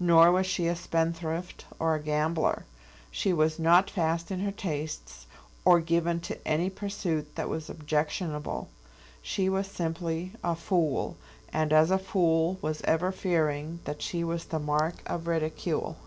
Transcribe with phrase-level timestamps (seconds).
[0.00, 2.64] Nor was she a spendthrift, or a gambler.
[3.10, 5.26] She was not fast in her tastes,
[5.62, 8.70] or given to any pursuit that was objectionable.
[9.20, 11.18] She was simply a fool,
[11.52, 15.98] and as a fool was ever fearing that she was the mark of ridicule.